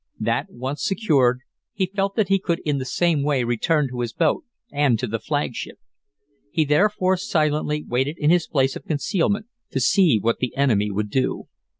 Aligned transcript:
That 0.19 0.47
once 0.49 0.83
secured, 0.83 1.41
he 1.73 1.85
felt 1.95 2.15
that 2.15 2.27
he 2.29 2.39
could 2.39 2.57
in 2.65 2.79
the 2.79 2.85
same 2.85 3.21
way 3.21 3.43
return 3.43 3.87
to 3.89 3.99
his 3.99 4.13
boat 4.13 4.43
and 4.71 4.97
to 4.97 5.05
the 5.05 5.19
flagship. 5.19 5.77
He 6.49 6.65
therefore 6.65 7.17
silently 7.17 7.83
waited 7.87 8.17
in 8.17 8.31
his 8.31 8.47
place 8.47 8.75
of 8.75 8.85
concealment 8.85 9.45
to 9.69 9.79
see 9.79 10.17
what 10.17 10.39
the 10.39 10.57
enemy 10.57 10.89
would 10.89 11.11
do. 11.11 11.49